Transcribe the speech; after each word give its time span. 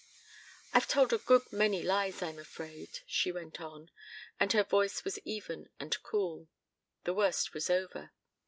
"I've 0.73 0.87
told 0.87 1.13
a 1.13 1.19
good 1.19 1.53
many 1.53 1.83
lies, 1.83 2.23
I'm 2.23 2.39
afraid," 2.39 3.01
she 3.05 3.31
went 3.31 3.61
on, 3.61 3.91
and 4.39 4.51
her 4.51 4.63
voice 4.63 5.03
was 5.05 5.19
even 5.25 5.69
and 5.79 5.95
cool. 6.01 6.47
The 7.03 7.13
worst 7.13 7.53
was 7.53 7.69
over. 7.69 8.11